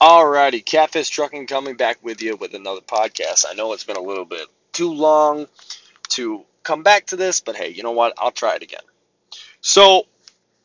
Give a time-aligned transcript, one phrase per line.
[0.00, 3.44] Alrighty, Catfish Trucking coming back with you with another podcast.
[3.46, 5.46] I know it's been a little bit too long
[6.10, 8.14] to come back to this, but hey, you know what?
[8.16, 8.80] I'll try it again.
[9.60, 10.06] So,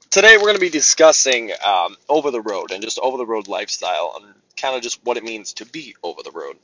[0.09, 3.49] today we're going to be discussing um, over the road and just over the road
[3.49, 6.55] lifestyle and kind of just what it means to be over the road.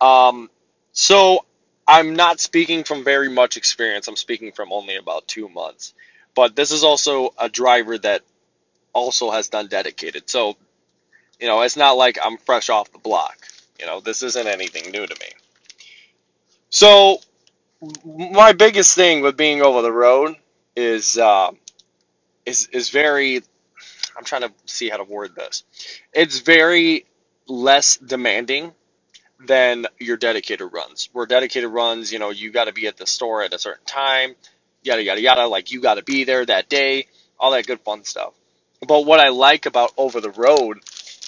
[0.00, 0.48] Um,
[0.92, 1.44] so,
[1.86, 5.92] I'm not speaking from very much experience, I'm speaking from only about two months.
[6.34, 8.22] But this is also a driver that
[8.94, 10.30] also has done dedicated.
[10.30, 10.56] So,
[11.40, 13.36] you know, it's not like I'm fresh off the block.
[13.78, 15.28] You know, this isn't anything new to me.
[16.70, 17.18] So,
[18.04, 20.36] my biggest thing with being over the road
[20.74, 21.52] is uh,
[22.44, 23.42] is is very.
[24.16, 25.62] I'm trying to see how to word this.
[26.12, 27.06] It's very
[27.46, 28.72] less demanding
[29.46, 31.08] than your dedicated runs.
[31.12, 33.84] Where dedicated runs, you know, you got to be at the store at a certain
[33.84, 34.34] time,
[34.82, 35.46] yada yada yada.
[35.46, 37.06] Like you got to be there that day,
[37.38, 38.34] all that good fun stuff.
[38.86, 40.80] But what I like about over the road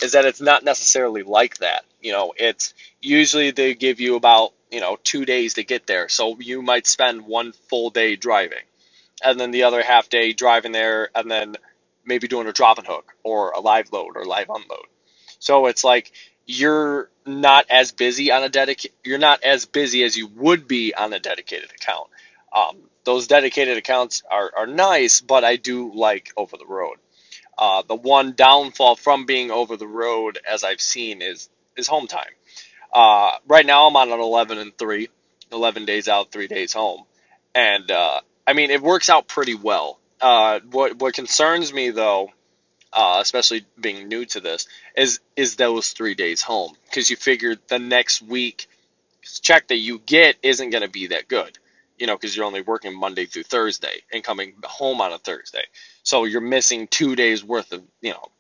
[0.02, 1.84] is that it's not necessarily like that.
[2.02, 6.08] You know, it's usually they give you about, you know, two days to get there.
[6.08, 8.58] So you might spend one full day driving
[9.25, 11.56] and then the other half day driving there and then
[12.05, 14.86] maybe doing a drop and hook or a live load or live unload.
[15.38, 16.12] So it's like
[16.47, 20.94] you're not as busy on a dedicated, you're not as busy as you would be
[20.94, 22.08] on a dedicated account.
[22.53, 26.97] Um, those dedicated accounts are, are nice, but I do like over the road.
[27.61, 32.06] Uh, the one downfall from being over the road, as I've seen, is is home
[32.06, 32.33] time.
[32.91, 35.11] Uh, right now, I'm on an 11 and three,
[35.53, 37.05] 11 days out, three days home,
[37.55, 40.00] and uh, I mean it works out pretty well.
[40.22, 42.31] Uh, what what concerns me though,
[42.94, 44.66] uh, especially being new to this,
[44.97, 48.69] is is those three days home because you figure the next week
[49.42, 51.58] check that you get isn't going to be that good
[52.01, 55.62] you know, because you're only working Monday through Thursday and coming home on a Thursday.
[56.03, 58.31] So you're missing two days worth of, you know,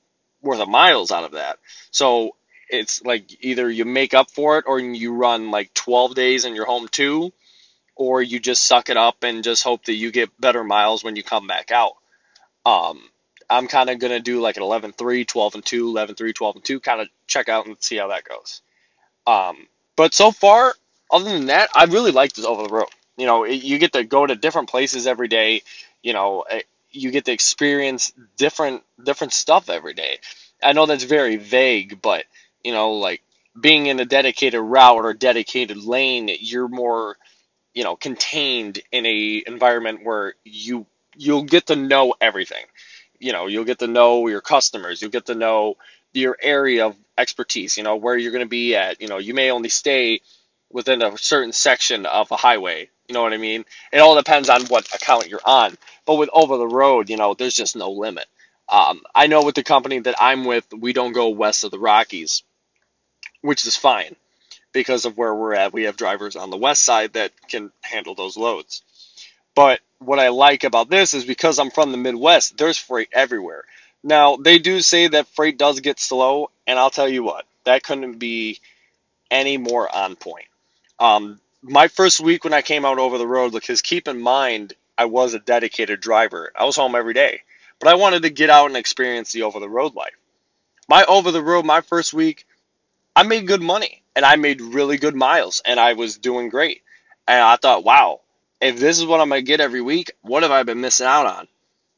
[0.40, 1.58] worth of miles out of that.
[1.90, 2.36] So
[2.70, 6.56] it's like either you make up for it or you run like 12 days and
[6.56, 7.34] you're home too,
[7.94, 11.14] or you just suck it up and just hope that you get better miles when
[11.14, 11.92] you come back out.
[12.64, 13.02] Um,
[13.50, 16.32] I'm kind of going to do like an 11 3, 12 and 2, 11 3,
[16.32, 18.62] 12 and 2, kind of check out and see how that goes.
[19.26, 19.66] Um,
[19.96, 20.72] but so far,
[21.10, 22.88] other than that, I really like this over the road
[23.20, 25.62] you know you get to go to different places every day
[26.02, 30.18] you know eh, you get to experience different different stuff every day.
[30.62, 32.24] I know that's very vague but
[32.64, 33.22] you know like
[33.60, 37.16] being in a dedicated route or dedicated lane you're more
[37.74, 42.64] you know contained in a environment where you you'll get to know everything.
[43.18, 45.76] You know you'll get to know your customers you'll get to know
[46.14, 49.02] your area of expertise you know where you're going to be at.
[49.02, 50.22] You know you may only stay
[50.70, 53.64] within a certain section of a highway you know what I mean?
[53.92, 55.76] It all depends on what account you're on.
[56.06, 58.26] But with over the road, you know, there's just no limit.
[58.68, 61.78] Um, I know with the company that I'm with, we don't go west of the
[61.80, 62.44] Rockies,
[63.40, 64.14] which is fine
[64.72, 65.72] because of where we're at.
[65.72, 68.82] We have drivers on the west side that can handle those loads.
[69.56, 73.64] But what I like about this is because I'm from the Midwest, there's freight everywhere.
[74.04, 77.82] Now, they do say that freight does get slow, and I'll tell you what, that
[77.82, 78.60] couldn't be
[79.32, 80.46] any more on point.
[81.00, 84.74] Um, my first week when I came out over the road, because keep in mind,
[84.98, 86.52] I was a dedicated driver.
[86.54, 87.42] I was home every day,
[87.80, 90.14] but I wanted to get out and experience the over the road life.
[90.88, 92.46] My over the road, my first week,
[93.16, 96.82] I made good money and I made really good miles and I was doing great.
[97.28, 98.20] And I thought, wow,
[98.60, 101.06] if this is what I'm going to get every week, what have I been missing
[101.06, 101.48] out on?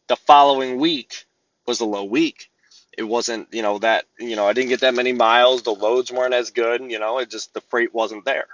[0.08, 1.26] The following week
[1.66, 2.50] was a low week.
[2.96, 5.62] It wasn't, you know, that, you know, I didn't get that many miles.
[5.62, 8.46] The loads weren't as good, you know, it just, the freight wasn't there.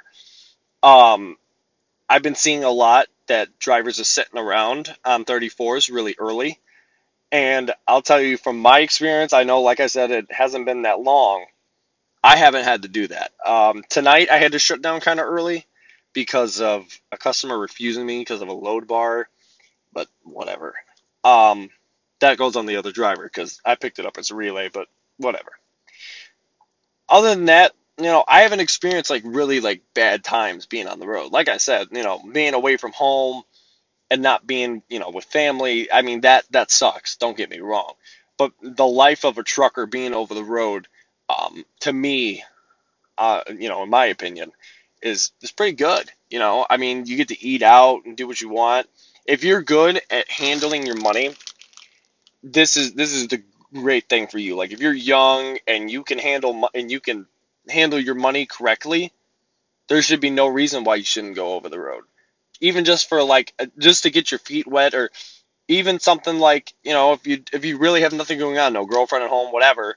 [0.83, 1.37] Um,
[2.09, 6.59] I've been seeing a lot that drivers are sitting around on 34s really early.
[7.31, 10.83] And I'll tell you from my experience, I know, like I said, it hasn't been
[10.83, 11.45] that long.
[12.25, 13.33] I haven't had to do that.
[13.45, 15.67] Um, tonight, I had to shut down kind of early
[16.15, 19.29] because of a customer refusing me because of a load bar,
[19.93, 20.75] but whatever.
[21.23, 21.71] Um,
[22.21, 24.89] that goes on the other driver because I picked it up as a relay, but
[25.19, 25.53] whatever.
[27.09, 31.01] Other than that, you know, I haven't experienced like really like bad times being on
[31.01, 31.33] the road.
[31.33, 33.43] Like I said, you know, being away from home
[34.11, 37.17] and not being, you know, with family, I mean that that sucks.
[37.17, 37.93] Don't get me wrong.
[38.37, 40.87] But the life of a trucker being over the road,
[41.29, 42.45] um, to me,
[43.19, 44.53] uh, you know, in my opinion,
[45.03, 46.11] is is pretty good.
[46.31, 48.89] You know, I mean, you get to eat out and do what you want.
[49.27, 51.35] If you're good at handling your money,
[52.45, 53.43] this is this is the
[53.75, 54.57] great thing for you.
[54.57, 57.27] Like if you're young and you can handle and you can
[57.71, 59.13] handle your money correctly,
[59.89, 62.05] there should be no reason why you shouldn't go over the road.
[62.61, 65.11] Even just for like just to get your feet wet or
[65.69, 68.87] even something like, you know, if you if you really have nothing going on, no
[68.87, 69.97] girlfriend at home, whatever,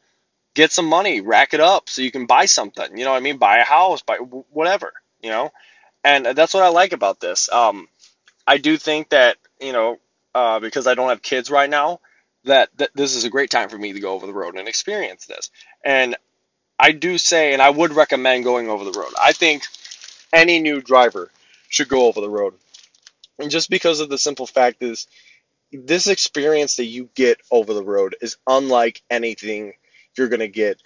[0.54, 2.98] get some money, rack it up so you can buy something.
[2.98, 3.38] You know what I mean?
[3.38, 4.94] Buy a house, buy whatever.
[5.22, 5.52] You know,
[6.04, 7.52] and that's what I like about this.
[7.52, 7.88] Um,
[8.46, 9.98] I do think that you know
[10.36, 12.00] uh, because I don't have kids right now
[12.46, 14.68] that, that this is a great time for me to go over the road and
[14.68, 15.52] experience this.
[15.84, 16.16] And
[16.82, 19.14] I do say, and I would recommend going over the road.
[19.22, 19.64] I think
[20.34, 21.32] any new driver
[21.70, 22.56] should go over the road.
[23.38, 25.08] And just because of the simple fact is,
[25.72, 29.74] this experience that you get over the road is unlike anything
[30.18, 30.82] you're going to get,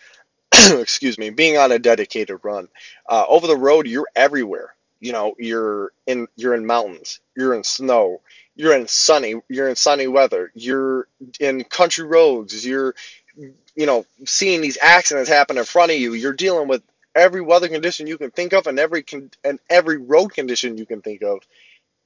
[0.54, 2.68] excuse me, being on a dedicated run.
[3.08, 4.76] Uh, over the road, you're everywhere.
[5.00, 8.22] You know, you're in you're in mountains, you're in snow,
[8.56, 11.08] you're in sunny you're in sunny weather, you're
[11.40, 12.96] in country roads, you're
[13.38, 16.84] you know seeing these accidents happen in front of you, you're dealing with
[17.16, 20.86] every weather condition you can think of and every con- and every road condition you
[20.86, 21.40] can think of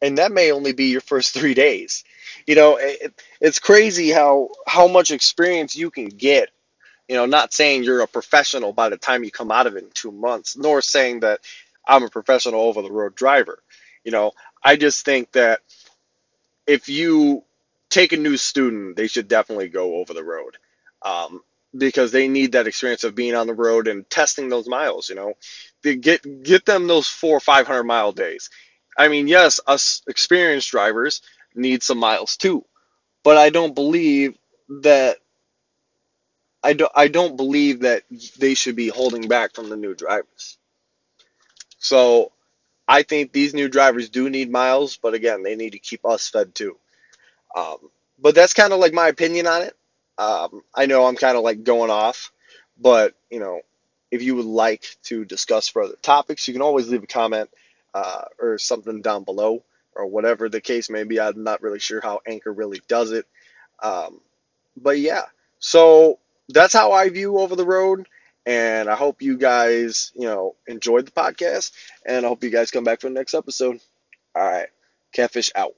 [0.02, 2.06] and that may only be your first three days.
[2.48, 6.52] You know, it, it's crazy how how much experience you can get.
[7.10, 9.84] You know, not saying you're a professional by the time you come out of it
[9.84, 11.42] in two months, nor saying that
[11.88, 13.60] I'm a professional over the road driver.
[14.04, 14.34] You know,
[14.64, 15.62] I just think that
[16.68, 17.44] if you
[17.90, 20.58] take a new student, they should definitely go over the road.
[21.04, 21.42] Um,
[21.78, 25.10] because they need that experience of being on the road and testing those miles.
[25.10, 25.34] You know,
[25.84, 28.50] they get get them those four or five hundred mile days.
[28.98, 31.22] I mean, yes, us experienced drivers
[31.56, 32.66] need some miles too,
[33.24, 34.38] but I don't believe
[34.84, 35.18] that.
[36.64, 38.04] I don't, I don't believe that
[38.40, 40.58] they should be holding back from the new drivers.
[41.80, 42.32] So
[42.88, 46.30] I think these new drivers do need miles, but again, they need to keep us
[46.30, 46.78] fed too.
[47.56, 47.78] Um,
[48.20, 49.78] but that's kind of like my opinion on it.
[50.20, 52.32] Um, I know I'm kind of like going off,
[52.78, 53.62] but you know,
[54.12, 57.50] if you would like to discuss further topics, you can always leave a comment
[57.94, 59.64] uh, or something down below
[59.96, 61.20] or whatever the case may be.
[61.20, 63.26] I'm not really sure how Anchor really does it.
[63.82, 64.20] Um,
[64.76, 65.24] but yeah,
[65.60, 66.20] so
[66.50, 68.08] that's how I view over the road.
[68.46, 71.72] And I hope you guys, you know, enjoyed the podcast.
[72.06, 73.80] And I hope you guys come back for the next episode.
[74.36, 74.70] All right.
[75.14, 75.76] Catfish out.